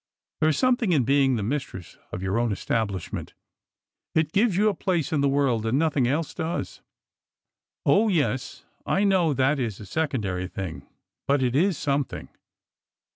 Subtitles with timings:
[0.39, 3.35] There is something in being the mistress of your own establishment.
[4.15, 6.81] It gives you a place in the world that nothing else does.
[7.85, 10.87] Oh, yes; I know that is a secondary thing,—
[11.27, 12.29] but it is something."